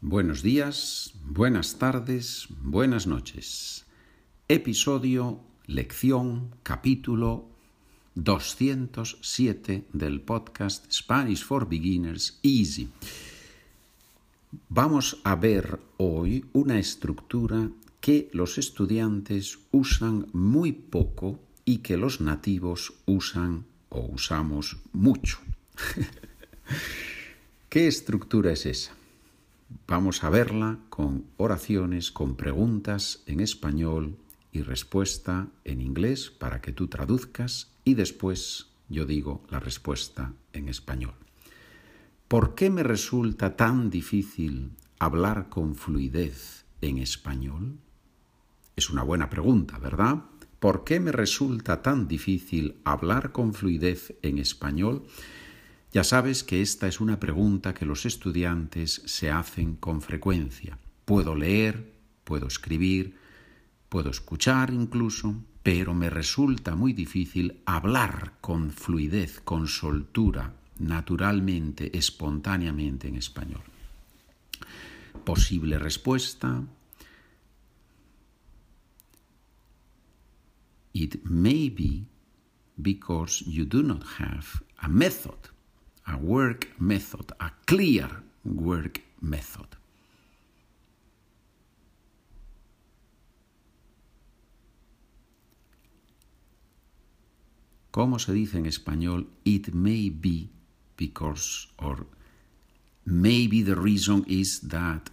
Buenos 0.00 0.44
días, 0.44 1.12
buenas 1.24 1.76
tardes, 1.80 2.46
buenas 2.62 3.08
noches. 3.08 3.84
Episodio, 4.46 5.40
lección, 5.66 6.54
capítulo 6.62 7.48
207 8.14 9.88
del 9.92 10.20
podcast 10.20 10.86
Spanish 10.92 11.42
for 11.42 11.68
Beginners 11.68 12.38
Easy. 12.44 12.88
Vamos 14.68 15.20
a 15.24 15.34
ver 15.34 15.80
hoy 15.96 16.44
una 16.52 16.78
estructura 16.78 17.68
que 18.00 18.30
los 18.32 18.56
estudiantes 18.56 19.58
usan 19.72 20.28
muy 20.32 20.70
poco 20.70 21.40
y 21.64 21.78
que 21.78 21.96
los 21.96 22.20
nativos 22.20 22.94
usan 23.04 23.66
o 23.88 24.02
usamos 24.02 24.76
mucho. 24.92 25.38
¿Qué 27.68 27.88
estructura 27.88 28.52
es 28.52 28.64
esa? 28.64 28.92
Vamos 29.86 30.24
a 30.24 30.30
verla 30.30 30.78
con 30.88 31.26
oraciones, 31.36 32.10
con 32.10 32.36
preguntas 32.36 33.22
en 33.26 33.40
español 33.40 34.16
y 34.50 34.62
respuesta 34.62 35.48
en 35.64 35.82
inglés 35.82 36.30
para 36.30 36.62
que 36.62 36.72
tú 36.72 36.88
traduzcas 36.88 37.70
y 37.84 37.94
después 37.94 38.68
yo 38.88 39.04
digo 39.04 39.42
la 39.50 39.60
respuesta 39.60 40.32
en 40.54 40.68
español. 40.68 41.14
¿Por 42.28 42.54
qué 42.54 42.70
me 42.70 42.82
resulta 42.82 43.56
tan 43.56 43.90
difícil 43.90 44.72
hablar 44.98 45.50
con 45.50 45.74
fluidez 45.74 46.64
en 46.80 46.98
español? 46.98 47.78
Es 48.76 48.88
una 48.88 49.02
buena 49.02 49.28
pregunta, 49.28 49.78
¿verdad? 49.78 50.24
¿Por 50.60 50.84
qué 50.84 50.98
me 50.98 51.12
resulta 51.12 51.82
tan 51.82 52.08
difícil 52.08 52.80
hablar 52.84 53.32
con 53.32 53.52
fluidez 53.52 54.16
en 54.22 54.38
español? 54.38 55.04
Ya 55.90 56.04
sabes 56.04 56.44
que 56.44 56.60
esta 56.60 56.86
es 56.86 57.00
una 57.00 57.18
pregunta 57.18 57.72
que 57.72 57.86
los 57.86 58.04
estudiantes 58.04 59.02
se 59.06 59.30
hacen 59.30 59.76
con 59.76 60.02
frecuencia. 60.02 60.78
Puedo 61.06 61.34
leer, 61.34 61.94
puedo 62.24 62.46
escribir, 62.46 63.16
puedo 63.88 64.10
escuchar 64.10 64.70
incluso, 64.70 65.34
pero 65.62 65.94
me 65.94 66.10
resulta 66.10 66.74
muy 66.74 66.92
difícil 66.92 67.62
hablar 67.64 68.34
con 68.42 68.70
fluidez, 68.70 69.40
con 69.40 69.66
soltura, 69.66 70.52
naturalmente, 70.78 71.96
espontáneamente 71.96 73.08
en 73.08 73.16
español. 73.16 73.62
Posible 75.24 75.78
respuesta. 75.78 76.62
It 80.92 81.24
may 81.24 81.70
be 81.70 82.04
because 82.76 83.42
you 83.46 83.64
do 83.64 83.82
not 83.82 84.02
have 84.18 84.62
a 84.78 84.88
method 84.88 85.57
a 86.08 86.16
work 86.16 86.68
method, 86.78 87.32
a 87.38 87.50
clear 87.66 88.22
work 88.44 89.02
method. 89.20 89.66
¿Cómo 97.90 98.18
se 98.18 98.32
dice 98.32 98.58
en 98.58 98.66
español? 98.66 99.28
It 99.44 99.72
may 99.72 100.08
be 100.10 100.50
because, 100.96 101.68
or 101.78 102.06
maybe 103.04 103.62
the 103.62 103.74
reason 103.74 104.24
is 104.26 104.68
that. 104.68 105.10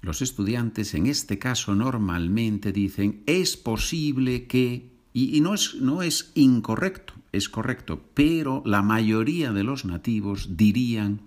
Los 0.00 0.20
estudiantes 0.20 0.94
en 0.94 1.06
este 1.06 1.38
caso 1.38 1.74
normalmente 1.74 2.72
dicen 2.72 3.22
es 3.26 3.56
posible 3.56 4.46
que 4.46 4.93
y, 5.16 5.40
no, 5.40 5.54
es, 5.54 5.76
no 5.76 6.02
es 6.02 6.32
incorrecto, 6.34 7.14
es 7.30 7.48
correcto, 7.48 8.02
pero 8.14 8.62
la 8.66 8.82
mayoría 8.82 9.52
de 9.52 9.62
los 9.62 9.84
nativos 9.84 10.56
dirían 10.56 11.20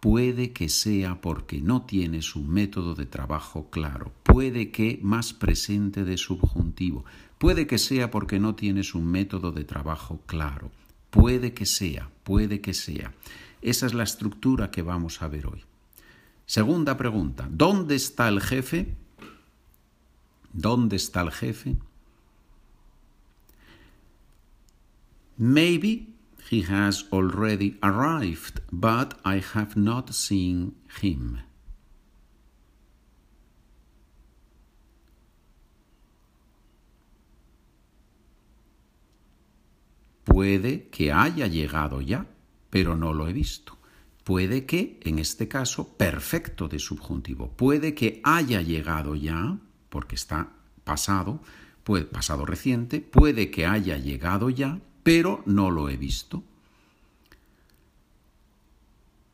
puede 0.00 0.52
que 0.52 0.68
sea 0.68 1.20
porque 1.20 1.60
no 1.60 1.82
tienes 1.82 2.34
un 2.34 2.50
método 2.50 2.96
de 2.96 3.06
trabajo 3.06 3.70
claro, 3.70 4.12
puede 4.24 4.72
que 4.72 4.98
más 5.02 5.32
presente 5.32 6.04
de 6.04 6.16
subjuntivo, 6.16 7.04
puede 7.38 7.68
que 7.68 7.78
sea 7.78 8.10
porque 8.10 8.40
no 8.40 8.56
tienes 8.56 8.96
un 8.96 9.06
método 9.06 9.52
de 9.52 9.62
trabajo 9.62 10.20
claro, 10.26 10.72
puede 11.10 11.54
que 11.54 11.66
sea, 11.66 12.10
puede 12.24 12.60
que 12.60 12.74
sea. 12.74 13.14
Esa 13.62 13.86
es 13.86 13.94
la 13.94 14.02
estructura 14.02 14.72
que 14.72 14.82
vamos 14.82 15.22
a 15.22 15.28
ver 15.28 15.46
hoy. 15.46 15.62
Segunda 16.44 16.96
pregunta, 16.96 17.48
¿dónde 17.52 17.94
está 17.94 18.26
el 18.28 18.40
jefe? 18.40 18.96
¿Dónde 20.52 20.96
está 20.96 21.20
el 21.20 21.30
jefe? 21.30 21.76
Maybe 25.42 26.12
he 26.50 26.66
has 26.68 27.06
already 27.10 27.78
arrived, 27.82 28.60
but 28.70 29.14
I 29.24 29.40
have 29.54 29.74
not 29.74 30.12
seen 30.12 30.74
him. 31.00 31.38
Puede 40.24 40.90
que 40.90 41.10
haya 41.10 41.46
llegado 41.46 42.02
ya, 42.02 42.26
pero 42.68 42.94
no 42.94 43.14
lo 43.14 43.26
he 43.26 43.32
visto. 43.32 43.78
Puede 44.24 44.66
que, 44.66 45.00
en 45.04 45.18
este 45.18 45.48
caso, 45.48 45.96
perfecto 45.96 46.68
de 46.68 46.78
subjuntivo. 46.78 47.50
Puede 47.56 47.94
que 47.94 48.20
haya 48.24 48.60
llegado 48.60 49.14
ya, 49.14 49.56
porque 49.88 50.16
está 50.16 50.52
pasado, 50.84 51.40
pasado 52.12 52.44
reciente, 52.44 53.00
puede 53.00 53.50
que 53.50 53.64
haya 53.64 53.96
llegado 53.96 54.50
ya, 54.50 54.80
pero 55.12 55.42
no 55.44 55.72
lo 55.72 55.88
he 55.88 55.96
visto. 55.96 56.44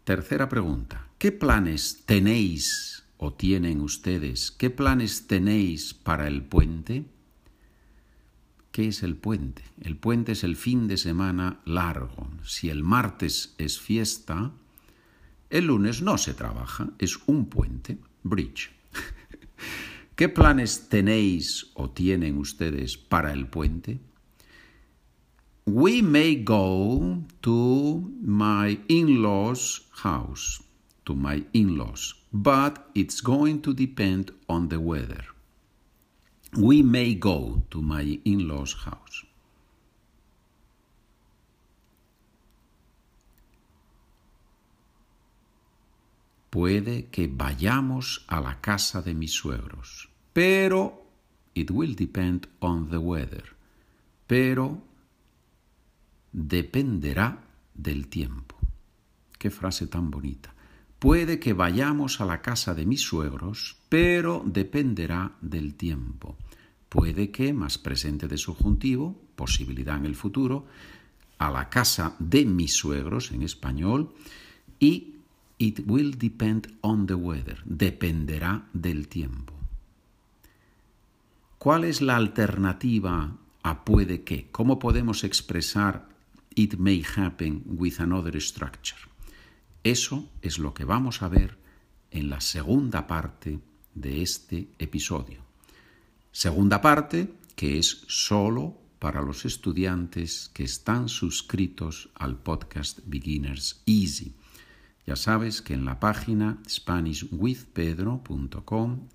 Tercera 0.04 0.48
pregunta. 0.48 1.08
¿Qué 1.18 1.32
planes 1.32 2.04
tenéis 2.06 3.04
o 3.18 3.34
tienen 3.34 3.82
ustedes? 3.82 4.50
¿Qué 4.50 4.70
planes 4.70 5.26
tenéis 5.26 5.92
para 5.92 6.28
el 6.28 6.42
puente? 6.42 7.04
¿Qué 8.72 8.88
es 8.88 9.02
el 9.02 9.16
puente? 9.16 9.64
El 9.78 9.98
puente 9.98 10.32
es 10.32 10.44
el 10.44 10.56
fin 10.56 10.88
de 10.88 10.96
semana 10.96 11.60
largo. 11.66 12.26
Si 12.42 12.70
el 12.70 12.82
martes 12.82 13.54
es 13.58 13.78
fiesta, 13.78 14.52
el 15.50 15.66
lunes 15.66 16.00
no 16.00 16.16
se 16.16 16.32
trabaja, 16.32 16.88
es 16.98 17.18
un 17.26 17.50
puente, 17.50 17.98
bridge. 18.22 18.70
¿Qué 20.16 20.30
planes 20.30 20.88
tenéis 20.88 21.70
o 21.74 21.90
tienen 21.90 22.38
ustedes 22.38 22.96
para 22.96 23.34
el 23.34 23.46
puente? 23.46 24.00
We 25.66 26.00
may 26.00 26.36
go 26.36 27.24
to 27.42 28.12
my 28.22 28.78
in-laws 28.88 29.80
house, 30.02 30.62
to 31.04 31.14
my 31.14 31.42
in-laws, 31.52 32.14
but 32.32 32.86
it's 32.94 33.20
going 33.20 33.60
to 33.60 33.74
depend 33.74 34.30
on 34.48 34.68
the 34.68 34.78
weather. 34.78 35.24
We 36.56 36.82
may 36.82 37.14
go 37.14 37.64
to 37.70 37.82
my 37.82 38.20
in-laws 38.24 38.74
house. 38.84 39.24
Puede 46.48 47.10
que 47.10 47.26
vayamos 47.28 48.24
a 48.28 48.40
la 48.40 48.54
casa 48.60 49.02
de 49.02 49.14
mis 49.14 49.32
suegros, 49.32 50.06
pero 50.32 51.02
it 51.54 51.72
will 51.72 51.92
depend 51.92 52.46
on 52.62 52.88
the 52.90 53.00
weather. 53.00 53.42
Pero 54.26 54.80
dependerá 56.36 57.40
del 57.74 58.08
tiempo. 58.08 58.56
Qué 59.38 59.50
frase 59.50 59.86
tan 59.86 60.10
bonita. 60.10 60.54
Puede 60.98 61.40
que 61.40 61.54
vayamos 61.54 62.20
a 62.20 62.26
la 62.26 62.42
casa 62.42 62.74
de 62.74 62.84
mis 62.84 63.00
suegros, 63.00 63.78
pero 63.88 64.42
dependerá 64.44 65.32
del 65.40 65.74
tiempo. 65.74 66.36
Puede 66.90 67.30
que, 67.30 67.52
más 67.52 67.78
presente 67.78 68.28
de 68.28 68.36
subjuntivo, 68.36 69.18
posibilidad 69.34 69.96
en 69.96 70.04
el 70.04 70.14
futuro, 70.14 70.66
a 71.38 71.50
la 71.50 71.68
casa 71.70 72.16
de 72.18 72.44
mis 72.44 72.74
suegros 72.74 73.32
en 73.32 73.42
español 73.42 74.14
y 74.78 75.14
it 75.58 75.80
will 75.86 76.18
depend 76.18 76.76
on 76.82 77.06
the 77.06 77.14
weather, 77.14 77.62
dependerá 77.64 78.68
del 78.74 79.08
tiempo. 79.08 79.54
¿Cuál 81.58 81.84
es 81.84 82.02
la 82.02 82.16
alternativa 82.16 83.36
a 83.62 83.84
puede 83.84 84.22
que? 84.22 84.48
¿Cómo 84.50 84.78
podemos 84.78 85.24
expresar 85.24 86.05
It 86.56 86.78
may 86.78 87.04
happen 87.16 87.62
with 87.66 88.00
another 88.00 88.40
structure. 88.40 88.98
Eso 89.84 90.30
es 90.40 90.58
lo 90.58 90.72
que 90.72 90.86
vamos 90.86 91.20
a 91.20 91.28
ver 91.28 91.58
en 92.10 92.30
la 92.30 92.40
segunda 92.40 93.06
parte 93.06 93.60
de 93.94 94.22
este 94.22 94.70
episodio. 94.78 95.42
Segunda 96.32 96.80
parte 96.80 97.34
que 97.54 97.78
es 97.78 98.06
solo 98.08 98.80
para 98.98 99.20
los 99.20 99.44
estudiantes 99.44 100.50
que 100.54 100.64
están 100.64 101.10
suscritos 101.10 102.08
al 102.14 102.38
podcast 102.38 103.00
Beginners 103.04 103.82
Easy. 103.84 104.34
Ya 105.06 105.16
sabes 105.16 105.60
que 105.60 105.74
en 105.74 105.84
la 105.84 106.00
página 106.00 106.62
SpanishWithPedro.com, 106.66 109.08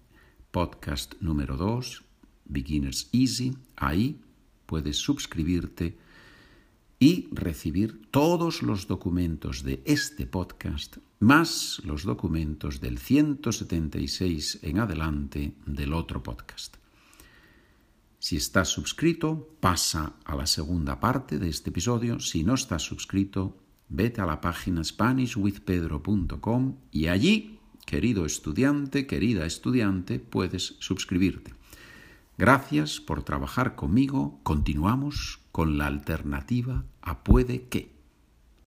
podcast 0.52 1.16
número 1.22 1.58
2, 1.58 2.04
Beginners 2.46 3.10
Easy, 3.12 3.58
ahí 3.76 4.22
puedes 4.68 4.98
suscribirte 4.98 5.98
y 7.02 7.28
recibir 7.32 8.00
todos 8.12 8.62
los 8.62 8.86
documentos 8.86 9.64
de 9.64 9.82
este 9.86 10.28
podcast, 10.28 10.98
más 11.20 11.82
los 11.84 12.04
documentos 12.04 12.80
del 12.80 13.00
176 13.00 14.60
en 14.62 14.78
adelante 14.78 15.56
del 15.66 15.94
otro 15.94 16.22
podcast. 16.22 16.78
Si 18.20 18.38
estás 18.38 18.70
suscrito, 18.70 19.50
pasa 19.60 20.14
a 20.26 20.36
la 20.36 20.46
segunda 20.46 21.00
parte 21.00 21.40
de 21.40 21.50
este 21.50 21.72
episodio. 21.72 22.20
Si 22.20 22.44
no 22.44 22.54
estás 22.54 22.84
suscrito, 22.84 23.58
vete 23.90 24.22
a 24.22 24.28
la 24.28 24.40
página 24.40 24.84
SpanishWithPedro.com 24.84 26.76
y 26.92 27.08
allí, 27.08 27.58
querido 27.88 28.28
estudiante, 28.28 29.08
querida 29.08 29.48
estudiante, 29.48 30.20
puedes 30.20 30.76
suscribirte. 30.78 31.56
Gracias 32.38 33.00
por 33.00 33.24
trabajar 33.24 33.76
conmigo. 33.76 34.40
Continuamos 34.44 35.41
con 35.52 35.78
la 35.78 35.88
alternativa 35.88 36.86
a 37.02 37.24
puede 37.24 37.64
que. 37.68 37.91